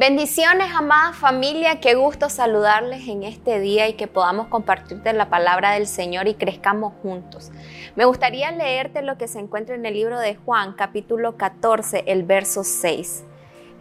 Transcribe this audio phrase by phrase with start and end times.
[0.00, 5.72] Bendiciones, amada familia, qué gusto saludarles en este día y que podamos compartirte la palabra
[5.72, 7.52] del Señor y crezcamos juntos.
[7.96, 12.22] Me gustaría leerte lo que se encuentra en el libro de Juan, capítulo 14, el
[12.22, 13.24] verso 6.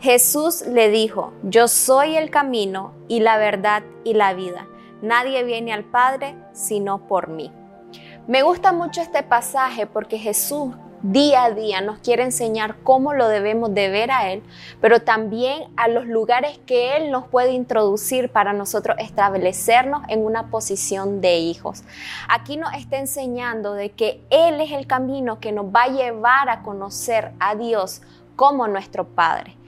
[0.01, 4.67] Jesús le dijo, yo soy el camino y la verdad y la vida.
[5.01, 7.49] Nadie viene al Padre sino por mí.
[8.27, 13.27] Me gusta mucho este pasaje porque Jesús día a día nos quiere enseñar cómo lo
[13.27, 14.43] debemos de ver a Él,
[14.81, 20.49] pero también a los lugares que Él nos puede introducir para nosotros establecernos en una
[20.49, 21.83] posición de hijos.
[22.27, 26.49] Aquí nos está enseñando de que Él es el camino que nos va a llevar
[26.49, 28.01] a conocer a Dios
[28.35, 29.58] como nuestro Padre.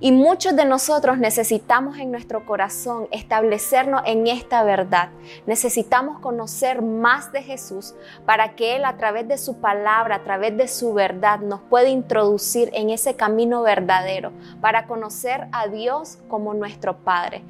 [0.00, 5.08] Y muchos de nosotros necesitamos en nuestro corazón establecernos en esta verdad.
[5.46, 7.94] Necesitamos conocer más de Jesús
[8.24, 11.88] para que Él a través de su palabra, a través de su verdad, nos pueda
[11.88, 17.42] introducir en ese camino verdadero para conocer a Dios como nuestro Padre.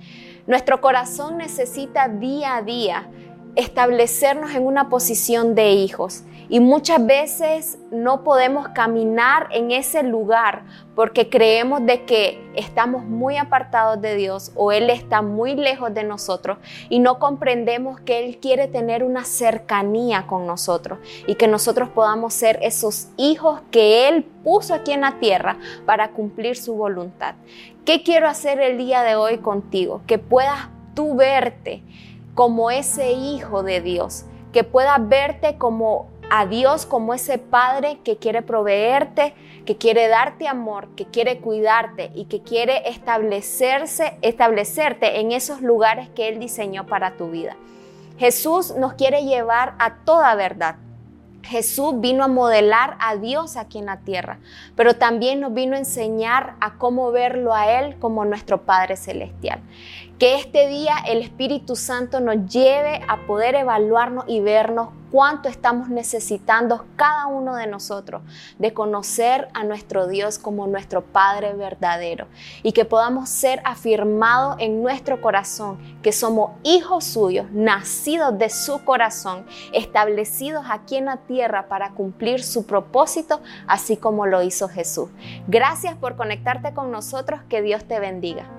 [0.46, 3.10] Nuestro corazón necesita día a día
[3.58, 6.22] establecernos en una posición de hijos.
[6.48, 10.62] Y muchas veces no podemos caminar en ese lugar
[10.94, 16.04] porque creemos de que estamos muy apartados de Dios o Él está muy lejos de
[16.04, 21.88] nosotros y no comprendemos que Él quiere tener una cercanía con nosotros y que nosotros
[21.90, 27.34] podamos ser esos hijos que Él puso aquí en la tierra para cumplir su voluntad.
[27.84, 30.00] ¿Qué quiero hacer el día de hoy contigo?
[30.06, 31.82] Que puedas tú verte
[32.34, 38.18] como ese hijo de Dios, que puedas verte como a Dios como ese Padre que
[38.18, 45.32] quiere proveerte, que quiere darte amor, que quiere cuidarte y que quiere establecerse, establecerte en
[45.32, 47.56] esos lugares que Él diseñó para tu vida.
[48.18, 50.76] Jesús nos quiere llevar a toda verdad.
[51.48, 54.38] Jesús vino a modelar a Dios aquí en la tierra,
[54.76, 59.60] pero también nos vino a enseñar a cómo verlo a Él como nuestro Padre Celestial.
[60.18, 65.88] Que este día el Espíritu Santo nos lleve a poder evaluarnos y vernos cuánto estamos
[65.88, 68.22] necesitando cada uno de nosotros
[68.58, 72.26] de conocer a nuestro Dios como nuestro Padre verdadero
[72.62, 78.84] y que podamos ser afirmados en nuestro corazón que somos hijos suyos, nacidos de su
[78.84, 85.08] corazón, establecidos aquí en la tierra para cumplir su propósito, así como lo hizo Jesús.
[85.46, 88.57] Gracias por conectarte con nosotros, que Dios te bendiga.